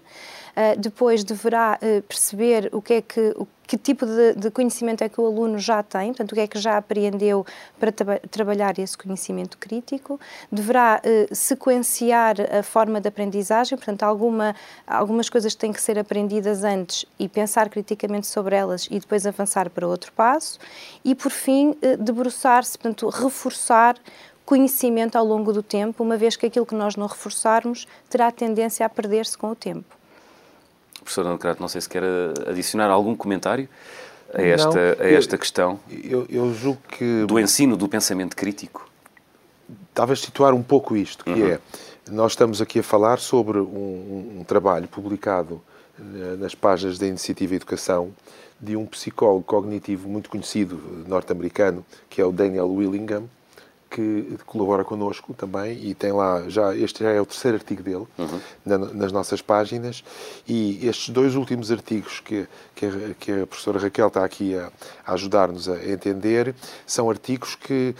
Uh, 0.57 0.79
depois 0.79 1.23
deverá 1.23 1.77
uh, 1.79 2.01
perceber 2.01 2.67
o 2.73 2.81
que 2.81 2.93
é 2.95 3.01
que, 3.03 3.31
o, 3.35 3.47
que 3.67 3.77
tipo 3.77 4.07
de, 4.07 4.33
de, 4.33 4.49
conhecimento 4.49 5.03
é 5.03 5.09
que 5.09 5.21
o 5.21 5.27
aluno 5.27 5.59
já 5.59 5.83
tem, 5.83 6.07
portanto, 6.07 6.31
o 6.31 6.33
que 6.33 6.41
é 6.41 6.47
que 6.47 6.57
já 6.57 6.77
aprendeu 6.77 7.45
para 7.79 7.91
tra 7.91 8.19
trabalhar 8.31 8.79
esse 8.79 8.97
conhecimento 8.97 9.55
crítico. 9.59 10.19
Deverá 10.51 10.99
uh, 10.99 11.35
sequenciar 11.35 12.37
a 12.51 12.63
forma 12.63 12.99
de 12.99 13.07
aprendizagem, 13.07 13.77
portanto, 13.77 14.01
alguma, 14.01 14.55
algumas 14.87 15.29
coisas 15.29 15.53
têm 15.53 15.71
que 15.71 15.79
ser 15.79 15.99
aprendidas 15.99 16.63
antes 16.63 17.05
e 17.19 17.29
pensar 17.29 17.69
criticamente 17.69 18.25
sobre 18.25 18.55
elas 18.55 18.87
e 18.89 18.99
depois 18.99 19.27
avançar 19.27 19.69
para 19.69 19.87
outro 19.87 20.11
passo. 20.13 20.57
E, 21.05 21.13
por 21.13 21.31
fim, 21.31 21.75
debruçar-se, 21.99 22.75
portanto, 22.79 23.09
reforçar 23.09 23.95
conhecimento 24.47 25.17
ao 25.17 25.25
longo 25.25 25.51
do 25.51 25.61
tempo, 25.61 26.01
uma 26.01 26.15
vez 26.15 26.37
que 26.37 26.45
aquilo 26.45 26.65
que 26.65 26.73
nós 26.73 26.95
não 26.95 27.05
reforçarmos 27.05 27.85
terá 28.09 28.31
tendência 28.31 28.85
a 28.85 28.89
perder-se 28.89 29.37
com 29.37 29.51
o 29.51 29.55
tempo. 29.55 29.83
Professor 31.01 31.27
Anacrato, 31.27 31.59
não 31.59 31.67
sei 31.67 31.81
se 31.81 31.89
quer 31.89 32.01
adicionar 32.47 32.89
algum 32.89 33.13
comentário 33.13 33.67
a 34.33 34.41
esta, 34.41 34.95
não, 34.95 35.05
a 35.05 35.09
esta 35.09 35.35
eu, 35.35 35.39
questão 35.39 35.79
eu, 35.89 36.25
eu 36.29 36.53
julgo 36.53 36.79
que... 36.87 37.25
Do 37.25 37.37
ensino 37.37 37.75
do 37.75 37.89
pensamento 37.89 38.37
crítico. 38.37 38.89
Talvez 39.93 40.21
situar 40.21 40.53
um 40.53 40.63
pouco 40.63 40.95
isto, 40.95 41.25
que 41.25 41.29
uhum. 41.29 41.47
é, 41.49 41.59
nós 42.09 42.31
estamos 42.31 42.61
aqui 42.61 42.79
a 42.79 42.83
falar 42.83 43.19
sobre 43.19 43.59
um, 43.59 44.37
um 44.39 44.43
trabalho 44.47 44.87
publicado 44.87 45.61
eh, 45.99 46.37
nas 46.39 46.55
páginas 46.55 46.97
da 46.97 47.05
Iniciativa 47.05 47.53
Educação 47.53 48.13
de 48.61 48.77
um 48.77 48.85
psicólogo 48.85 49.43
cognitivo 49.43 50.07
muito 50.07 50.29
conhecido 50.29 50.79
norte-americano, 51.05 51.85
que 52.09 52.21
é 52.21 52.25
o 52.25 52.31
Daniel 52.31 52.69
Willingham, 52.69 53.25
que 53.89 54.37
colabora 54.45 54.83
connosco 54.83 55.33
também 55.33 55.77
e 55.81 55.93
tem 55.93 56.11
lá, 56.11 56.43
já 56.47 56.75
este 56.75 57.03
já 57.03 57.11
é 57.11 57.21
o 57.21 57.25
terceiro 57.25 57.57
artigo 57.57 57.81
dele 57.81 58.05
uhum. 58.17 58.39
na, 58.65 58.77
nas 58.77 59.11
nossas 59.11 59.41
páginas 59.41 60.03
e 60.47 60.85
estes 60.87 61.09
dois 61.09 61.35
últimos 61.35 61.71
artigos 61.71 62.19
que, 62.19 62.47
que, 62.75 62.85
a, 62.85 62.91
que 63.19 63.31
a 63.31 63.47
professora 63.47 63.79
Raquel 63.79 64.07
está 64.07 64.23
aqui 64.23 64.55
a, 64.55 64.71
a 65.05 65.13
ajudar-nos 65.13 65.69
a 65.69 65.83
entender 65.85 66.53
são 66.85 67.09
artigos 67.09 67.55
que 67.55 67.95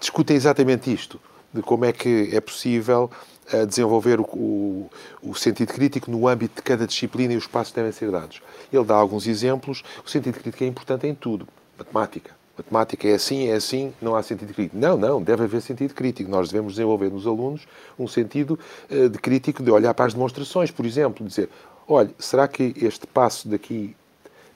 discutem 0.00 0.36
exatamente 0.36 0.92
isto, 0.92 1.20
de 1.52 1.62
como 1.62 1.84
é 1.84 1.92
que 1.92 2.30
é 2.32 2.40
possível 2.40 3.10
eh, 3.52 3.66
desenvolver 3.66 4.20
o, 4.20 4.24
o, 4.24 4.90
o, 5.22 5.34
sentido 5.34 5.72
crítico 5.72 6.10
no 6.10 6.26
âmbito 6.26 6.56
de 6.56 6.62
cada 6.62 6.86
disciplina 6.86 7.34
e 7.34 7.36
os 7.36 7.46
passos 7.46 7.74
devem 7.74 7.92
ser 7.92 8.10
dados. 8.10 8.40
Ele 8.72 8.84
dá 8.84 8.94
alguns 8.94 9.26
exemplos. 9.26 9.82
O 10.04 10.08
sentido 10.08 10.40
crítico 10.40 10.64
é 10.64 10.66
importante 10.66 11.06
em 11.06 11.14
tudo. 11.14 11.46
Matemática, 11.78 12.30
matemática 12.56 13.08
é 13.08 13.14
assim, 13.14 13.48
é 13.48 13.54
assim, 13.54 13.92
não 14.00 14.14
há 14.14 14.22
sentido 14.22 14.54
crítico. 14.54 14.78
Não, 14.78 14.96
não, 14.96 15.22
deve 15.22 15.44
haver 15.44 15.60
sentido 15.60 15.94
crítico. 15.94 16.30
Nós 16.30 16.48
devemos 16.48 16.74
desenvolver 16.74 17.10
nos 17.10 17.26
alunos 17.26 17.66
um 17.98 18.06
sentido 18.06 18.58
uh, 18.90 19.08
de 19.08 19.18
crítico 19.18 19.62
de 19.62 19.70
olhar 19.70 19.92
para 19.94 20.06
as 20.06 20.14
demonstrações, 20.14 20.70
por 20.70 20.86
exemplo, 20.86 21.26
dizer, 21.26 21.48
olha, 21.88 22.10
será 22.18 22.46
que 22.46 22.74
este 22.76 23.06
passo 23.06 23.48
daqui 23.48 23.96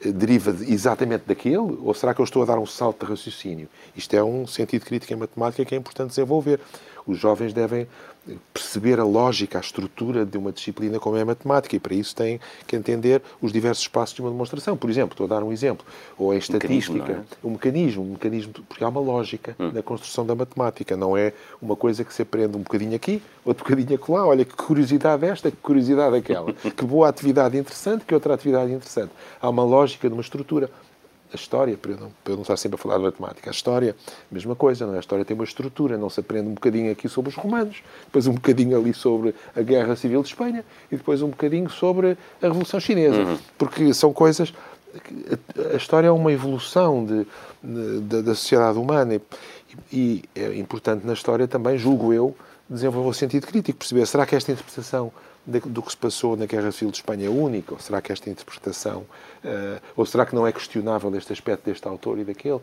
uh, 0.04 0.12
deriva 0.12 0.52
de, 0.52 0.72
exatamente 0.72 1.24
daquele, 1.26 1.56
ou 1.56 1.92
será 1.92 2.14
que 2.14 2.20
eu 2.20 2.24
estou 2.24 2.42
a 2.42 2.46
dar 2.46 2.58
um 2.58 2.66
salto 2.66 3.04
de 3.04 3.10
raciocínio? 3.10 3.68
Isto 3.96 4.14
é 4.14 4.22
um 4.22 4.46
sentido 4.46 4.84
crítico 4.84 5.12
em 5.12 5.16
matemática 5.16 5.64
que 5.64 5.74
é 5.74 5.78
importante 5.78 6.10
desenvolver. 6.10 6.60
Os 7.08 7.18
jovens 7.18 7.54
devem 7.54 7.88
perceber 8.52 9.00
a 9.00 9.04
lógica, 9.04 9.56
a 9.56 9.60
estrutura 9.60 10.26
de 10.26 10.36
uma 10.36 10.52
disciplina 10.52 10.98
como 10.98 11.16
é 11.16 11.22
a 11.22 11.24
matemática 11.24 11.74
e 11.74 11.80
para 11.80 11.94
isso 11.94 12.14
têm 12.14 12.38
que 12.66 12.76
entender 12.76 13.22
os 13.40 13.50
diversos 13.50 13.88
passos 13.88 14.14
de 14.14 14.20
uma 14.20 14.30
demonstração. 14.30 14.76
Por 14.76 14.90
exemplo, 14.90 15.14
estou 15.14 15.24
a 15.24 15.28
dar 15.28 15.42
um 15.42 15.50
exemplo, 15.50 15.86
ou 16.18 16.34
em 16.34 16.38
estatística, 16.38 16.92
mecanismo, 16.92 17.26
é? 17.42 17.46
um 17.46 17.50
mecanismo, 17.50 18.02
um 18.02 18.10
mecanismo, 18.10 18.52
porque 18.68 18.84
há 18.84 18.88
uma 18.88 19.00
lógica 19.00 19.56
hum. 19.58 19.70
na 19.72 19.82
construção 19.82 20.26
da 20.26 20.34
matemática, 20.34 20.96
não 20.96 21.16
é 21.16 21.32
uma 21.62 21.74
coisa 21.74 22.04
que 22.04 22.12
se 22.12 22.20
aprende 22.20 22.56
um 22.56 22.60
bocadinho 22.60 22.94
aqui, 22.94 23.22
outro 23.44 23.64
bocadinho 23.64 23.94
acolá, 23.94 24.26
olha 24.26 24.44
que 24.44 24.54
curiosidade 24.54 25.24
esta, 25.24 25.50
que 25.50 25.56
curiosidade 25.56 26.14
aquela, 26.14 26.52
que 26.76 26.84
boa 26.84 27.08
atividade 27.08 27.56
interessante, 27.56 28.04
que 28.04 28.14
outra 28.14 28.34
atividade 28.34 28.70
interessante. 28.70 29.12
Há 29.40 29.48
uma 29.48 29.64
lógica 29.64 30.08
de 30.08 30.12
uma 30.12 30.22
estrutura. 30.22 30.70
A 31.32 31.36
história, 31.36 31.76
para 31.76 31.92
eu, 31.92 31.98
não, 31.98 32.12
para 32.24 32.32
eu 32.32 32.36
não 32.36 32.42
estar 32.42 32.56
sempre 32.56 32.76
a 32.76 32.78
falar 32.78 32.96
de 32.96 33.04
matemática, 33.04 33.50
a 33.50 33.52
história, 33.52 33.94
mesma 34.30 34.56
coisa, 34.56 34.86
não 34.86 34.94
é? 34.94 34.96
A 34.96 35.00
história 35.00 35.24
tem 35.24 35.34
uma 35.34 35.44
estrutura, 35.44 35.98
não 35.98 36.08
se 36.08 36.20
aprende 36.20 36.48
um 36.48 36.54
bocadinho 36.54 36.90
aqui 36.90 37.08
sobre 37.08 37.30
os 37.30 37.36
romanos, 37.36 37.82
depois 38.04 38.26
um 38.26 38.34
bocadinho 38.34 38.78
ali 38.78 38.94
sobre 38.94 39.34
a 39.54 39.60
Guerra 39.60 39.94
Civil 39.96 40.22
de 40.22 40.28
Espanha 40.28 40.64
e 40.90 40.96
depois 40.96 41.20
um 41.20 41.28
bocadinho 41.28 41.68
sobre 41.68 42.16
a 42.42 42.46
Revolução 42.46 42.80
Chinesa, 42.80 43.22
uhum. 43.22 43.38
porque 43.58 43.92
são 43.92 44.12
coisas 44.12 44.52
a 45.72 45.76
história 45.76 46.08
é 46.08 46.10
uma 46.10 46.32
evolução 46.32 47.04
de, 47.04 47.26
de, 47.62 48.00
de, 48.00 48.22
da 48.22 48.34
sociedade 48.34 48.78
humana 48.78 49.14
e, 49.14 49.20
e, 49.92 50.24
é 50.34 50.56
importante 50.56 51.06
na 51.06 51.12
história 51.12 51.46
também, 51.48 51.78
julgo 51.78 52.12
eu, 52.12 52.36
desenvolver 52.68 53.08
o 53.08 53.14
sentido 53.14 53.46
crítico, 53.46 53.78
perceber 53.78 54.06
será 54.06 54.26
que 54.26 54.36
esta 54.36 54.52
interpretação 54.52 55.12
do 55.46 55.82
que 55.82 55.90
se 55.90 55.96
passou 55.96 56.36
na 56.36 56.44
Guerra 56.44 56.70
Civil 56.70 56.90
de 56.90 56.98
Espanha 56.98 57.26
é 57.26 57.30
única, 57.30 57.72
ou 57.72 57.80
será 57.80 58.02
que 58.02 58.12
esta 58.12 58.28
interpretação, 58.28 59.06
uh, 59.44 59.80
ou 59.96 60.04
será 60.04 60.26
que 60.26 60.34
não 60.34 60.46
é 60.46 60.52
questionável 60.52 61.14
este 61.16 61.32
aspecto 61.32 61.64
deste 61.64 61.88
autor 61.88 62.18
e 62.18 62.24
daquele? 62.24 62.60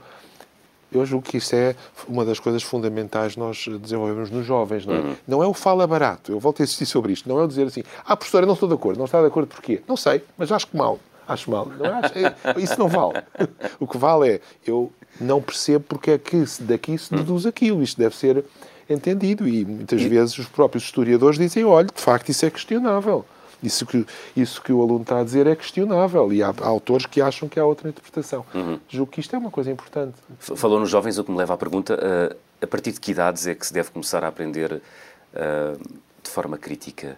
Eu 0.92 1.04
julgo 1.04 1.28
que 1.28 1.38
isso 1.38 1.56
é 1.56 1.76
uma 2.08 2.24
das 2.24 2.40
coisas 2.40 2.62
fundamentais 2.62 3.36
nós 3.36 3.66
desenvolvemos 3.82 4.30
nos 4.30 4.46
jovens, 4.46 4.86
não 4.86 4.94
é? 4.94 5.00
Uhum. 5.00 5.16
Não 5.28 5.44
é 5.44 5.48
o 5.48 5.54
fala 5.54 5.88
barato, 5.88 6.32
eu 6.32 6.40
volto 6.40 6.62
a 6.62 6.64
insistir 6.64 6.86
sobre 6.86 7.12
isto, 7.12 7.28
não 7.28 7.40
é 7.40 7.44
o 7.44 7.48
dizer 7.48 7.66
assim, 7.66 7.84
ah, 8.06 8.16
professora, 8.16 8.46
não 8.46 8.54
estou 8.54 8.70
de 8.70 8.76
acordo, 8.76 9.00
não 9.00 9.06
está 9.06 9.20
de 9.20 9.28
acordo 9.28 9.48
porquê? 9.48 9.82
Não 9.88 9.98
sei, 9.98 10.24
mas 10.38 10.52
acho 10.52 10.68
que 10.68 10.78
mal. 10.78 11.00
Acho 11.28 11.50
mal. 11.50 11.66
Não, 11.66 11.86
acho, 11.96 12.14
é, 12.20 12.62
isso 12.62 12.80
não 12.80 12.88
vale. 12.88 13.24
O 13.80 13.88
que 13.88 13.98
vale 13.98 14.30
é, 14.30 14.42
eu 14.66 14.92
não 15.20 15.42
percebo 15.42 15.86
porque 15.88 16.12
é 16.12 16.18
que 16.18 16.44
daqui 16.62 16.98
se 16.98 17.14
deduz 17.14 17.46
aquilo. 17.46 17.82
Isto 17.82 17.98
deve 17.98 18.16
ser 18.16 18.44
entendido. 18.90 19.48
E 19.48 19.66
muitas 19.66 20.02
e... 20.02 20.08
vezes 20.08 20.38
os 20.38 20.48
próprios 20.48 20.84
historiadores 20.84 21.38
dizem: 21.38 21.64
olha, 21.66 21.88
de 21.88 22.02
facto, 22.02 22.30
isso 22.30 22.46
é 22.46 22.50
questionável. 22.50 23.26
Isso 23.64 23.86
que, 23.86 24.06
isso 24.36 24.62
que 24.62 24.72
o 24.72 24.82
aluno 24.82 25.02
está 25.02 25.20
a 25.20 25.24
dizer 25.24 25.48
é 25.48 25.56
questionável. 25.56 26.32
E 26.32 26.44
há, 26.44 26.50
há 26.62 26.68
autores 26.68 27.06
que 27.06 27.22
acham 27.22 27.50
que 27.50 27.60
há 27.60 27.66
outra 27.66 27.90
interpretação. 27.90 28.46
Uhum. 28.54 28.80
Julgo 28.88 29.12
que 29.12 29.20
isto 29.20 29.36
é 29.36 29.40
uma 29.40 29.50
coisa 29.50 29.72
importante. 29.72 30.16
Falou 30.40 30.80
nos 30.80 30.90
jovens, 30.90 31.18
o 31.18 31.24
que 31.24 31.32
me 31.32 31.38
leva 31.38 31.54
à 31.54 31.58
pergunta: 31.58 31.96
uh, 31.96 32.36
a 32.62 32.68
partir 32.68 32.92
de 32.92 33.00
que 33.00 33.12
idades 33.12 33.48
é 33.48 33.56
que 33.56 33.66
se 33.66 33.74
deve 33.74 33.92
começar 33.92 34.24
a 34.24 34.28
aprender 34.28 34.74
uh, 34.74 35.80
de 36.22 36.30
forma 36.30 36.58
crítica? 36.58 37.18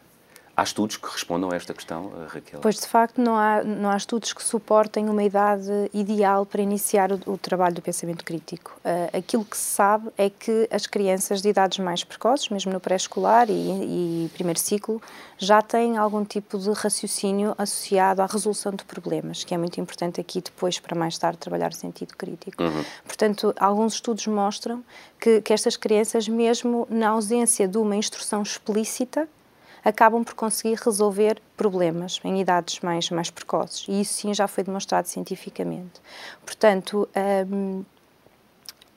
Há 0.57 0.63
estudos 0.63 0.97
que 0.97 1.07
respondam 1.07 1.51
a 1.51 1.55
esta 1.55 1.71
questão, 1.71 2.11
eh, 2.17 2.33
Raquel? 2.33 2.59
Pois, 2.61 2.77
de 2.77 2.87
facto, 2.87 3.21
não 3.21 3.35
há, 3.35 3.63
não 3.63 3.91
há 3.91 3.95
estudos 3.95 4.33
que 4.33 4.43
suportem 4.43 5.07
uma 5.07 5.23
idade 5.23 5.69
ideal 5.93 6.47
para 6.47 6.63
iniciar 6.63 7.11
o, 7.11 7.19
o 7.27 7.37
trabalho 7.37 7.75
do 7.75 7.81
pensamento 7.83 8.25
crítico. 8.25 8.75
Uh, 8.83 9.15
aquilo 9.15 9.45
que 9.45 9.55
se 9.55 9.75
sabe 9.75 10.09
é 10.17 10.31
que 10.31 10.67
as 10.71 10.87
crianças 10.87 11.43
de 11.43 11.49
idades 11.49 11.77
mais 11.77 12.03
precoces, 12.03 12.49
mesmo 12.49 12.73
no 12.73 12.79
pré-escolar 12.79 13.51
e, 13.51 14.25
e, 14.25 14.31
primeiro 14.33 14.59
ciclo, 14.59 14.99
já 15.37 15.61
têm 15.61 15.95
algum 15.95 16.25
tipo 16.25 16.57
de 16.57 16.71
raciocínio 16.71 17.53
associado 17.55 18.23
à 18.23 18.25
resolução 18.25 18.71
de 18.71 18.83
problemas, 18.83 19.43
que 19.43 19.53
é 19.53 19.59
muito 19.59 19.79
importante 19.79 20.19
aqui 20.19 20.41
depois, 20.41 20.79
para 20.79 20.97
mais 20.97 21.19
tarde, 21.19 21.37
trabalhar 21.37 21.69
o 21.69 21.75
sentido 21.75 22.17
crítico. 22.17 22.63
Uhum. 22.63 22.83
Portanto, 23.05 23.53
alguns 23.59 23.93
estudos 23.93 24.25
mostram 24.25 24.83
que, 25.19 25.39
que 25.39 25.53
estas 25.53 25.77
crianças, 25.77 26.27
mesmo 26.27 26.87
na 26.89 27.09
ausência 27.09 27.67
de 27.67 27.77
uma 27.77 27.95
instrução 27.95 28.41
explícita, 28.41 29.29
acabam 29.87 30.21
por 30.21 30.33
conseguir 30.33 30.77
resolver 30.83 31.41
problemas 31.55 32.19
em 32.25 32.41
idades 32.41 32.81
mais, 32.81 33.09
mais 33.09 33.29
precoces. 33.29 33.85
E 33.87 34.01
isso 34.01 34.15
sim 34.15 34.33
já 34.33 34.45
foi 34.45 34.65
demonstrado 34.65 35.07
cientificamente. 35.07 36.01
Portanto, 36.45 37.07
hum, 37.49 37.85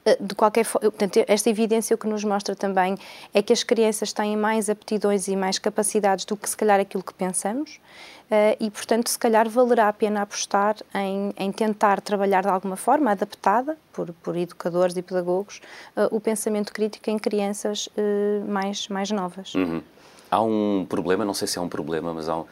eh, 0.05 0.17
de 0.21 0.35
qualquer 0.35 0.65
forma, 0.65 0.93
esta 1.29 1.49
evidência 1.49 1.95
o 1.95 1.99
que 1.99 2.09
nos 2.09 2.25
mostra 2.25 2.57
também 2.57 2.97
é 3.33 3.41
que 3.41 3.53
as 3.53 3.63
crianças 3.63 4.13
têm 4.13 4.37
mais 4.37 4.69
aptidões 4.69 5.29
e 5.29 5.37
mais 5.37 5.61
capacidades 5.61 6.25
do 6.25 6.37
que 6.37 6.51
se 6.51 6.57
calhar 6.57 6.81
aquilo 6.81 7.05
que 7.05 7.15
pensamos 7.15 7.77
uh, 8.31 8.57
e, 8.59 8.69
portanto, 8.69 9.09
se 9.09 9.19
calhar 9.19 9.49
valerá 9.49 9.89
a 9.89 9.93
pena 9.93 10.23
apostar 10.23 10.77
em, 10.95 11.33
em 11.37 11.53
tentar 11.53 12.01
trabalhar 12.01 12.43
de 12.43 12.49
alguma 12.49 12.77
forma 12.77 13.13
adaptada 13.13 13.79
por, 13.93 14.13
por 14.15 14.37
educadores 14.37 14.97
e 14.97 15.03
pedagogos 15.03 15.61
uh, 15.97 16.15
o 16.17 16.21
pensamento 16.21 16.73
crítico 16.73 17.09
em 17.11 17.19
crianças 17.19 17.89
mais, 18.49 18.89
mais 18.89 19.11
novas. 19.11 19.55
Uhum. 19.55 19.83
Há 20.31 20.41
um 20.43 20.87
problema, 20.89 21.25
não 21.25 21.35
sei 21.35 21.49
se 21.49 21.59
é 21.59 21.61
um 21.61 21.69
problema, 21.69 22.15
mas 22.15 22.29
há 22.29 22.43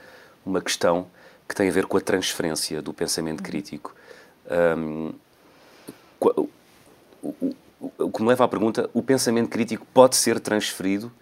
uma 0.45 0.61
questão 0.61 1.07
que 1.49 1.55
tem 1.55 1.69
a 1.69 1.73
ver 1.73 1.87
com 1.87 1.97
a 1.97 2.01
transferência 2.01 2.83
do 2.83 2.93
pensamento 2.93 3.43
crítico. 3.43 3.95
Um, 4.51 5.13
o, 6.21 6.49
o, 7.23 7.57
o 7.99 8.11
que 8.11 8.23
me 8.23 8.29
leva 8.29 8.45
à 8.45 8.49
pergunta: 8.49 8.91
o 8.93 9.03
pensamento 9.03 9.49
crítico 9.49 9.87
pode 9.95 10.17
ser 10.17 10.41
transferido 10.41 11.13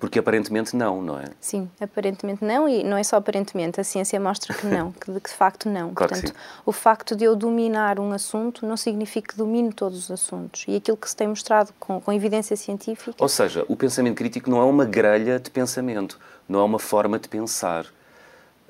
porque 0.00 0.18
aparentemente 0.18 0.74
não, 0.74 1.02
não 1.02 1.18
é? 1.18 1.26
Sim, 1.38 1.70
aparentemente 1.78 2.42
não, 2.42 2.66
e 2.66 2.82
não 2.82 2.96
é 2.96 3.02
só 3.02 3.16
aparentemente, 3.16 3.78
a 3.78 3.84
ciência 3.84 4.18
mostra 4.18 4.54
que 4.54 4.66
não, 4.66 4.90
que 4.92 5.12
de, 5.12 5.20
que 5.20 5.28
de 5.28 5.36
facto 5.36 5.68
não. 5.68 5.92
Claro 5.92 6.14
Portanto, 6.14 6.34
o 6.64 6.72
facto 6.72 7.14
de 7.14 7.24
eu 7.24 7.36
dominar 7.36 8.00
um 8.00 8.10
assunto 8.10 8.66
não 8.66 8.78
significa 8.78 9.32
que 9.32 9.38
domino 9.38 9.70
todos 9.74 9.98
os 9.98 10.10
assuntos. 10.10 10.64
E 10.66 10.76
aquilo 10.76 10.96
que 10.96 11.08
se 11.08 11.14
tem 11.14 11.28
mostrado 11.28 11.72
com, 11.78 12.00
com 12.00 12.12
evidência 12.12 12.56
científica. 12.56 13.14
Ou 13.18 13.28
seja, 13.28 13.64
o 13.68 13.76
pensamento 13.76 14.16
crítico 14.16 14.48
não 14.48 14.58
é 14.58 14.64
uma 14.64 14.86
grelha 14.86 15.38
de 15.38 15.50
pensamento, 15.50 16.18
não 16.48 16.60
é 16.60 16.64
uma 16.64 16.78
forma 16.78 17.18
de 17.18 17.28
pensar. 17.28 17.84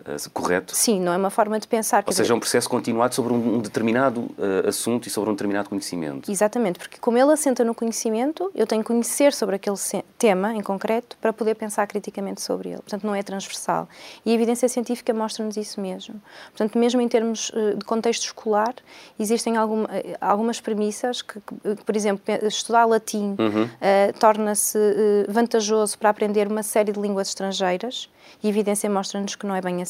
Eh, 0.04 0.16
correto? 0.32 0.74
Sim, 0.74 1.00
não 1.00 1.12
é 1.12 1.16
uma 1.16 1.30
forma 1.30 1.58
de 1.58 1.66
pensar. 1.66 2.04
Ou 2.06 2.12
seja, 2.12 2.32
é 2.32 2.36
um 2.36 2.40
processo 2.40 2.68
continuado 2.68 3.14
sobre 3.14 3.32
um 3.32 3.58
determinado 3.58 4.20
uh, 4.20 4.68
assunto 4.68 5.06
e 5.06 5.10
sobre 5.10 5.30
um 5.30 5.34
determinado 5.34 5.68
conhecimento. 5.68 6.30
Exatamente, 6.30 6.78
porque 6.78 6.98
como 6.98 7.18
ele 7.18 7.32
assenta 7.32 7.64
no 7.64 7.74
conhecimento, 7.74 8.50
eu 8.54 8.66
tenho 8.66 8.82
que 8.82 8.88
conhecer 8.88 9.32
sobre 9.32 9.56
aquele 9.56 9.76
tema 10.18 10.54
em 10.54 10.62
concreto 10.62 11.16
para 11.20 11.32
poder 11.32 11.54
pensar 11.54 11.86
criticamente 11.86 12.40
sobre 12.40 12.70
ele. 12.70 12.78
Portanto, 12.78 13.06
não 13.06 13.14
é 13.14 13.22
transversal. 13.22 13.88
E 14.24 14.30
a 14.30 14.34
evidência 14.34 14.68
científica 14.68 15.12
mostra-nos 15.12 15.56
isso 15.56 15.80
mesmo. 15.80 16.20
Portanto, 16.48 16.78
mesmo 16.78 17.00
em 17.00 17.08
termos 17.08 17.50
uh, 17.50 17.76
de 17.76 17.84
contexto 17.84 18.24
escolar, 18.24 18.74
existem 19.18 19.56
algum, 19.56 19.84
uh, 19.84 19.88
algumas 20.20 20.60
premissas 20.60 21.22
que, 21.22 21.40
que, 21.40 21.84
por 21.84 21.96
exemplo, 21.96 22.22
estudar 22.42 22.84
latim 22.84 23.36
uhum. 23.38 23.68
torna-se 24.18 24.78
vantajoso 25.28 25.98
para 25.98 26.10
aprender 26.10 26.46
uma 26.46 26.62
série 26.62 26.92
de 26.92 27.00
línguas 27.00 27.28
estrangeiras 27.28 28.08
e 28.42 28.46
a 28.46 28.50
evidência 28.50 28.88
mostra-nos 28.88 29.34
que 29.34 29.46
não 29.46 29.54
é 29.54 29.60
bem 29.60 29.82
assim. 29.82 29.89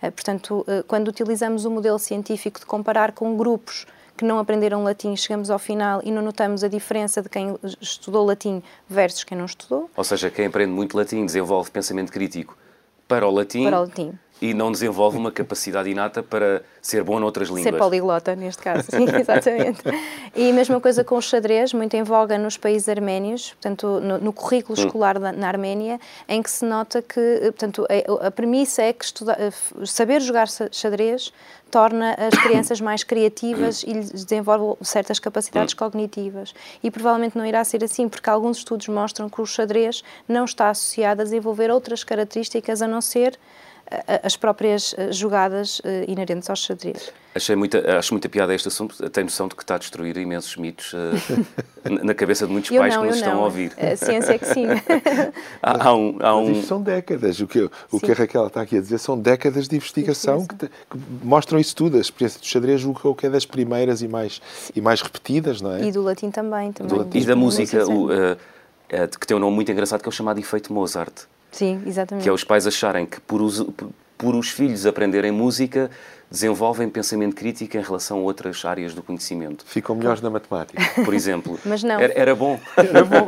Eh, 0.00 0.10
portanto, 0.10 0.64
eh, 0.68 0.82
quando 0.86 1.08
utilizamos 1.08 1.64
o 1.64 1.70
modelo 1.70 1.98
científico 1.98 2.60
de 2.60 2.66
comparar 2.66 3.12
com 3.12 3.36
grupos 3.36 3.86
que 4.16 4.24
não 4.24 4.38
aprenderam 4.38 4.82
latim, 4.84 5.16
chegamos 5.16 5.50
ao 5.50 5.58
final 5.58 6.00
e 6.04 6.10
não 6.10 6.22
notamos 6.22 6.62
a 6.62 6.68
diferença 6.68 7.22
de 7.22 7.28
quem 7.28 7.56
estudou 7.80 8.26
latim 8.26 8.62
versus 8.88 9.24
quem 9.24 9.38
não 9.38 9.46
estudou. 9.46 9.90
Ou 9.96 10.04
seja, 10.04 10.30
quem 10.30 10.46
aprende 10.46 10.72
muito 10.72 10.96
latim 10.96 11.24
desenvolve 11.24 11.70
pensamento 11.70 12.12
crítico 12.12 12.56
para 13.08 13.26
o 13.26 13.30
latim, 13.30 13.64
para 13.64 13.78
o 13.78 13.84
latim 13.84 14.18
e 14.42 14.52
não 14.52 14.72
desenvolve 14.72 15.16
uma 15.16 15.30
capacidade 15.30 15.88
inata 15.88 16.20
para 16.20 16.64
ser 16.82 17.04
bom 17.04 17.20
noutras 17.20 17.46
línguas. 17.46 17.62
Ser 17.62 17.78
poliglota, 17.78 18.34
neste 18.34 18.60
caso, 18.60 18.90
sim, 18.90 19.06
exatamente. 19.16 19.82
e 20.34 20.50
a 20.50 20.52
mesma 20.52 20.80
coisa 20.80 21.04
com 21.04 21.16
o 21.16 21.22
xadrez, 21.22 21.72
muito 21.72 21.94
em 21.94 22.02
voga 22.02 22.36
nos 22.36 22.56
países 22.56 22.88
arménios, 22.88 23.50
portanto, 23.52 24.00
no, 24.00 24.18
no 24.18 24.32
currículo 24.32 24.76
hum. 24.76 24.84
escolar 24.84 25.16
hum. 25.16 25.32
na 25.36 25.46
Arménia, 25.46 26.00
em 26.28 26.42
que 26.42 26.50
se 26.50 26.64
nota 26.64 27.00
que, 27.00 27.38
portanto, 27.42 27.86
a, 27.88 28.26
a 28.26 28.30
premissa 28.32 28.82
é 28.82 28.92
que 28.92 29.04
estudar, 29.04 29.38
saber 29.86 30.20
jogar 30.20 30.48
xadrez 30.48 31.32
torna 31.70 32.14
as 32.14 32.36
crianças 32.42 32.80
mais 32.82 33.04
criativas 33.04 33.84
e 33.84 33.92
lhes 33.92 34.10
desenvolve 34.10 34.84
certas 34.84 35.20
capacidades 35.20 35.72
hum. 35.72 35.76
cognitivas. 35.76 36.52
E 36.82 36.90
provavelmente 36.90 37.38
não 37.38 37.46
irá 37.46 37.62
ser 37.62 37.84
assim, 37.84 38.08
porque 38.08 38.28
alguns 38.28 38.56
estudos 38.56 38.88
mostram 38.88 39.28
que 39.28 39.40
o 39.40 39.46
xadrez 39.46 40.02
não 40.28 40.44
está 40.44 40.68
associado 40.68 41.20
a 41.20 41.24
desenvolver 41.24 41.70
outras 41.70 42.02
características 42.02 42.82
a 42.82 42.88
não 42.88 43.00
ser 43.00 43.38
as 44.22 44.36
próprias 44.36 44.94
eh, 44.96 45.12
jogadas 45.12 45.80
eh, 45.84 46.04
inerentes 46.08 46.48
aos 46.48 46.60
xadrez. 46.60 47.12
Achei 47.34 47.56
muita, 47.56 47.98
acho 47.98 48.12
muita 48.12 48.28
piada 48.28 48.54
este 48.54 48.68
assunto. 48.68 49.08
Tem 49.10 49.24
noção 49.24 49.48
de 49.48 49.54
que 49.54 49.62
está 49.62 49.76
a 49.76 49.78
destruir 49.78 50.16
imensos 50.18 50.54
mitos 50.56 50.92
uh, 50.94 52.04
na 52.04 52.14
cabeça 52.14 52.46
de 52.46 52.52
muitos 52.52 52.70
eu 52.70 52.80
pais 52.80 52.94
não, 52.94 53.02
que 53.02 53.08
nos 53.08 53.16
estão 53.16 53.34
não. 53.34 53.40
a 53.40 53.44
ouvir. 53.44 53.72
A 53.78 53.96
ciência 53.96 54.32
é 54.32 54.38
que 54.38 54.46
sim. 54.46 54.66
há, 55.62 55.88
há, 55.88 55.94
um, 55.94 56.18
há 56.20 56.36
um... 56.36 56.48
Mas 56.48 56.56
isto 56.58 56.68
são 56.68 56.82
décadas. 56.82 57.40
O 57.40 57.46
que, 57.46 57.70
o 57.90 58.00
que 58.00 58.12
a 58.12 58.14
Raquel 58.14 58.46
está 58.46 58.60
aqui 58.60 58.76
a 58.76 58.80
dizer 58.80 58.98
são 58.98 59.18
décadas 59.18 59.66
de 59.66 59.76
investigação 59.76 60.46
que, 60.46 60.56
que, 60.56 60.98
mostram 61.22 61.58
isso 61.58 61.74
tudo. 61.74 61.96
A 61.96 62.00
experiência 62.00 62.38
do 62.38 62.46
xadrez 62.46 62.84
o 62.84 63.14
que 63.14 63.26
é 63.26 63.30
das 63.30 63.46
primeiras 63.46 64.02
e 64.02 64.08
mais, 64.08 64.40
e 64.74 64.80
mais 64.80 65.00
repetidas, 65.00 65.60
não 65.60 65.72
é? 65.72 65.84
E 65.84 65.92
do 65.92 66.02
latim 66.02 66.30
também. 66.30 66.72
também. 66.72 66.98
Latim. 66.98 67.18
E 67.18 67.24
da 67.24 67.36
música, 67.36 67.86
o, 67.86 68.06
uh, 68.06 68.10
uh, 68.10 69.18
que 69.18 69.26
tem 69.26 69.36
um 69.36 69.40
nome 69.40 69.54
muito 69.54 69.72
engraçado 69.72 70.02
que 70.02 70.08
é 70.08 70.10
o 70.10 70.12
chamado 70.12 70.38
efeito 70.38 70.72
Mozart. 70.72 71.26
Sim, 71.52 71.82
exatamente. 71.86 72.24
Que 72.24 72.28
é 72.28 72.32
os 72.32 72.42
pais 72.42 72.66
acharem 72.66 73.04
que 73.04 73.20
por, 73.20 73.42
os, 73.42 73.64
por, 74.16 74.34
os 74.34 74.48
filhos 74.48 74.86
aprenderem 74.86 75.30
música, 75.30 75.90
desenvolvem 76.30 76.88
pensamento 76.88 77.36
crítico 77.36 77.76
em 77.76 77.82
relação 77.82 78.18
a 78.18 78.22
outras 78.22 78.64
áreas 78.64 78.94
do 78.94 79.02
conhecimento. 79.02 79.64
Ficam 79.66 79.94
melhores 79.94 80.22
na 80.22 80.30
matemática. 80.30 80.82
Por 81.04 81.12
exemplo. 81.12 81.60
mas 81.64 81.82
não. 81.82 82.00
Era, 82.00 82.12
era 82.18 82.34
bom. 82.34 82.58
Era 82.74 83.04
bom. 83.04 83.26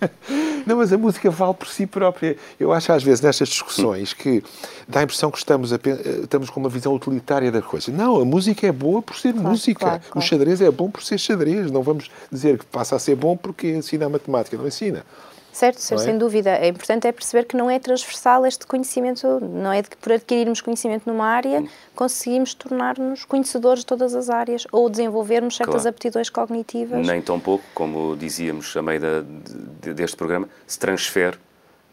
não, 0.66 0.78
mas 0.78 0.90
a 0.94 0.96
música 0.96 1.30
vale 1.30 1.52
por 1.52 1.68
si 1.68 1.86
própria. 1.86 2.38
Eu 2.58 2.72
acho 2.72 2.90
às 2.90 3.02
vezes 3.02 3.20
nestas 3.20 3.50
discussões 3.50 4.14
que 4.14 4.42
dá 4.88 5.00
a 5.00 5.02
impressão 5.02 5.30
que 5.30 5.36
estamos, 5.36 5.74
a, 5.74 5.78
estamos 6.22 6.48
com 6.48 6.58
uma 6.58 6.70
visão 6.70 6.94
utilitária 6.94 7.52
da 7.52 7.60
coisa. 7.60 7.92
Não, 7.92 8.18
a 8.18 8.24
música 8.24 8.66
é 8.66 8.72
boa 8.72 9.02
por 9.02 9.16
ser 9.16 9.34
claro, 9.34 9.50
música. 9.50 9.80
Claro, 9.80 10.02
claro. 10.02 10.18
O 10.18 10.22
xadrez 10.22 10.62
é 10.62 10.70
bom 10.70 10.90
por 10.90 11.02
ser 11.02 11.18
xadrez. 11.18 11.70
Não 11.70 11.82
vamos 11.82 12.10
dizer 12.30 12.58
que 12.58 12.64
passa 12.64 12.96
a 12.96 12.98
ser 12.98 13.14
bom 13.14 13.36
porque 13.36 13.68
ensina 13.68 14.06
a 14.06 14.08
matemática. 14.08 14.56
Não 14.56 14.66
ensina. 14.66 15.04
Certo, 15.52 15.78
certo 15.80 16.00
é? 16.00 16.04
sem 16.04 16.16
dúvida. 16.18 16.50
É 16.50 16.68
importante 16.68 17.06
é 17.06 17.12
perceber 17.12 17.44
que 17.44 17.56
não 17.56 17.70
é 17.70 17.78
transversal 17.78 18.46
este 18.46 18.66
conhecimento, 18.66 19.38
não 19.40 19.70
é 19.72 19.82
de 19.82 19.90
que 19.90 19.96
por 19.98 20.12
adquirirmos 20.12 20.60
conhecimento 20.62 21.02
numa 21.06 21.26
área 21.26 21.62
conseguimos 21.94 22.54
tornar-nos 22.54 23.24
conhecedores 23.24 23.80
de 23.80 23.86
todas 23.86 24.14
as 24.14 24.30
áreas 24.30 24.66
ou 24.72 24.88
desenvolvermos 24.88 25.56
certas 25.56 25.82
Claro. 25.82 25.88
aptidões 25.90 26.30
cognitivas. 26.30 27.06
Nem 27.06 27.20
tão 27.20 27.38
pouco, 27.38 27.64
como 27.74 28.16
dizíamos 28.16 28.74
a 28.76 28.82
meio 28.82 29.00
da- 29.00 29.20
de- 29.82 29.92
deste 29.94 30.16
programa, 30.16 30.48
se 30.66 30.78
transfere 30.78 31.36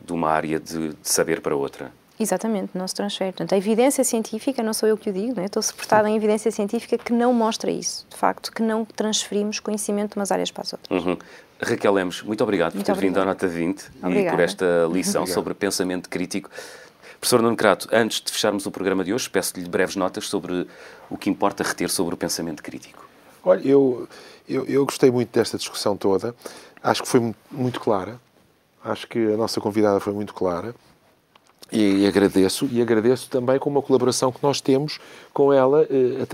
de 0.01 0.13
uma 0.13 0.29
área 0.29 0.59
de, 0.59 0.89
de 0.89 0.95
saber 1.03 1.41
para 1.41 1.53
outra. 1.55 1.91
Exatamente, 2.17 2.71
não 2.77 2.85
se 2.87 2.95
transfere. 2.95 3.31
Portanto, 3.31 3.53
a 3.53 3.57
evidência 3.57 4.03
científica, 4.03 4.61
não 4.63 4.73
sou 4.73 4.87
eu 4.89 4.97
que 4.97 5.09
o 5.09 5.13
digo, 5.13 5.35
não 5.35 5.43
é? 5.43 5.45
estou 5.45 5.61
suportada 5.61 6.09
em 6.09 6.15
evidência 6.17 6.51
científica 6.51 6.97
que 6.97 7.13
não 7.13 7.33
mostra 7.33 7.69
isso, 7.71 8.05
de 8.09 8.15
facto, 8.17 8.51
que 8.51 8.61
não 8.61 8.83
transferimos 8.85 9.59
conhecimento 9.59 10.11
de 10.13 10.19
umas 10.19 10.31
áreas 10.31 10.51
para 10.51 10.63
as 10.63 10.73
outras. 10.73 11.05
Uhum. 11.05 11.17
Raquel 11.61 11.93
Lemos, 11.93 12.21
muito 12.23 12.41
obrigado 12.43 12.73
Muito 12.75 12.85
por 12.85 12.95
ter 12.95 13.01
vindo 13.01 13.19
à. 13.19 13.25
Nota 13.25 13.47
20 13.47 13.81
e 13.81 14.05
Obrigada. 14.05 14.37
por 14.37 14.43
esta 14.43 14.65
lição 14.91 15.25
sobre 15.27 15.53
pensamento 15.53 16.09
crítico. 16.09 16.49
Professor 17.19 17.41
Nuno 17.41 17.55
Crato, 17.57 17.89
antes 17.91 18.21
de 18.21 18.31
fecharmos 18.31 18.65
o 18.65 18.71
programa 18.71 19.03
de 19.03 19.13
hoje, 19.13 19.29
peço-lhe 19.29 19.67
breves 19.67 19.95
notas 19.97 20.27
sobre 20.27 20.65
o 21.09 21.17
que 21.17 21.29
importa 21.29 21.63
reter 21.63 21.89
sobre 21.89 22.13
o 22.15 22.17
pensamento 22.17 22.63
crítico. 22.63 23.05
Olha, 23.43 23.67
eu, 23.67 24.07
eu, 24.47 24.65
eu 24.65 24.85
gostei 24.85 25.11
muito 25.11 25.31
desta 25.33 25.57
discussão 25.57 25.97
toda. 25.97 26.33
Acho 26.81 27.03
que 27.03 27.09
foi 27.09 27.19
mu- 27.19 27.35
muito 27.51 27.79
clara. 27.81 28.19
Acho 28.81 29.05
que 29.07 29.19
a 29.19 29.35
nossa 29.35 29.59
convidada 29.59 29.99
foi 29.99 30.13
muito 30.13 30.33
clara. 30.33 30.73
E, 31.71 32.07
agradeço. 32.07 32.67
E 32.71 32.81
agradeço 32.81 33.29
também 33.29 33.59
com 33.59 33.69
uma 33.69 33.81
colaboração 33.81 34.31
que 34.31 34.39
nós 34.41 34.59
temos 34.59 34.99
com 35.33 35.53
ela, 35.53 35.83
eh, 35.89 36.25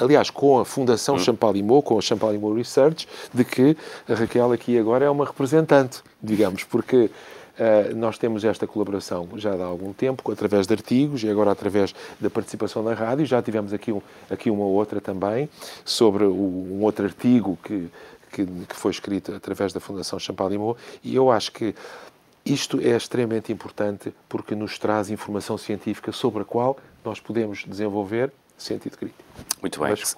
aliás, 0.00 0.30
com 0.30 0.58
a 0.58 0.64
Fundação 0.64 1.18
Champalimau, 1.18 1.82
com 1.82 1.98
a 1.98 2.00
Champalimau 2.02 2.52
Research, 2.52 3.08
de 3.32 3.44
que 3.44 3.76
a 4.08 4.14
Raquel 4.14 4.52
aqui 4.52 4.78
agora 4.78 5.04
é 5.04 5.10
uma 5.10 5.24
representante, 5.24 6.02
digamos, 6.22 6.62
porque 6.64 7.10
eh, 7.58 7.92
nós 7.94 8.18
temos 8.18 8.44
esta 8.44 8.66
colaboração 8.66 9.28
já 9.36 9.54
há 9.54 9.64
algum 9.64 9.92
tempo, 9.92 10.30
através 10.30 10.66
de 10.66 10.74
artigos 10.74 11.22
e 11.22 11.28
agora 11.30 11.50
através 11.52 11.94
da 12.20 12.28
participação 12.28 12.82
na 12.82 12.92
rádio. 12.94 13.24
Já 13.24 13.40
tivemos 13.40 13.72
aqui, 13.72 13.92
um, 13.92 14.02
aqui 14.28 14.50
uma 14.50 14.64
outra 14.66 15.00
também, 15.00 15.48
sobre 15.84 16.24
o- 16.24 16.32
um 16.70 16.82
outro 16.82 17.04
artigo 17.06 17.58
que, 17.64 17.88
que, 18.32 18.44
que 18.44 18.74
foi 18.76 18.90
escrito 18.90 19.32
através 19.34 19.72
da 19.72 19.80
Fundação 19.80 20.18
Champalimau, 20.18 20.76
e 21.02 21.14
eu 21.14 21.30
acho 21.30 21.52
que 21.52 21.74
isto 22.44 22.80
é 22.80 22.96
extremamente 22.96 23.52
importante 23.52 24.12
porque 24.28 24.54
nos 24.54 24.78
traz 24.78 25.10
informação 25.10 25.56
científica 25.56 26.12
sobre 26.12 26.42
a 26.42 26.44
qual 26.44 26.76
nós 27.04 27.20
podemos 27.20 27.64
desenvolver 27.66 28.32
sentido 28.56 28.96
crítico. 28.96 29.22
Muito 29.60 29.80
bem. 29.80 29.90
Mas 29.90 30.16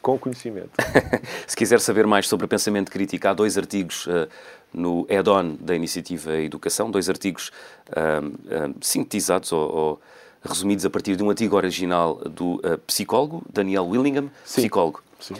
com 0.00 0.18
conhecimento. 0.18 0.70
Se 1.46 1.56
quiser 1.56 1.80
saber 1.80 2.06
mais 2.06 2.26
sobre 2.28 2.46
o 2.46 2.48
pensamento 2.48 2.90
crítico, 2.90 3.26
há 3.28 3.32
dois 3.32 3.56
artigos 3.56 4.06
eh, 4.08 4.28
no 4.72 5.06
add-on 5.10 5.56
da 5.60 5.74
Iniciativa 5.74 6.36
Educação, 6.38 6.90
dois 6.90 7.08
artigos 7.08 7.50
ahm, 7.94 8.32
ahm, 8.50 8.74
sintetizados 8.80 9.52
ou, 9.52 9.74
ou 9.74 10.00
resumidos 10.42 10.84
a 10.84 10.90
partir 10.90 11.16
de 11.16 11.22
um 11.22 11.30
artigo 11.30 11.56
original 11.56 12.16
do 12.16 12.60
eh, 12.64 12.76
psicólogo 12.86 13.42
Daniel 13.52 13.86
Willingham, 13.86 14.30
Sim. 14.44 14.62
psicólogo. 14.62 15.02
Sim. 15.20 15.34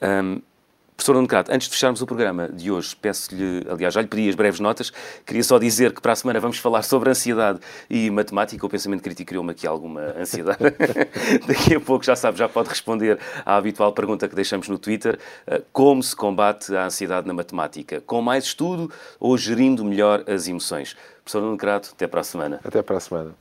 Ahm, 0.00 0.40
Professor 0.96 1.14
Nuno 1.14 1.28
Crato, 1.28 1.52
antes 1.52 1.68
de 1.68 1.74
fecharmos 1.74 2.00
o 2.00 2.06
programa 2.06 2.48
de 2.48 2.70
hoje, 2.70 2.96
peço-lhe, 2.96 3.66
aliás, 3.68 3.92
já 3.92 4.00
lhe 4.00 4.06
pedi 4.06 4.30
as 4.30 4.34
breves 4.34 4.58
notas, 4.60 4.90
queria 5.26 5.44
só 5.44 5.58
dizer 5.58 5.92
que 5.92 6.00
para 6.00 6.12
a 6.12 6.16
semana 6.16 6.40
vamos 6.40 6.58
falar 6.58 6.82
sobre 6.82 7.10
ansiedade 7.10 7.60
e 7.90 8.10
matemática. 8.10 8.64
O 8.64 8.68
pensamento 8.68 9.02
crítico 9.02 9.28
criou-me 9.28 9.50
aqui 9.50 9.66
alguma 9.66 10.14
ansiedade. 10.18 10.58
Daqui 11.46 11.74
a 11.74 11.80
pouco, 11.80 12.04
já 12.04 12.16
sabe, 12.16 12.38
já 12.38 12.48
pode 12.48 12.70
responder 12.70 13.18
à 13.44 13.56
habitual 13.56 13.92
pergunta 13.92 14.26
que 14.26 14.34
deixamos 14.34 14.68
no 14.68 14.78
Twitter: 14.78 15.18
eh, 15.46 15.62
como 15.70 16.02
se 16.02 16.16
combate 16.16 16.74
a 16.74 16.86
ansiedade 16.86 17.26
na 17.26 17.34
matemática? 17.34 18.00
Com 18.00 18.22
mais 18.22 18.44
estudo 18.44 18.90
ou 19.20 19.36
gerindo 19.36 19.84
melhor 19.84 20.24
as 20.26 20.48
emoções? 20.48 20.96
Professor 21.22 21.42
Nuno 21.42 21.58
Crato, 21.58 21.90
até 21.92 22.06
para 22.06 22.20
a 22.20 22.24
semana. 22.24 22.60
Até 22.64 22.82
para 22.82 22.96
a 22.96 23.00
semana. 23.00 23.34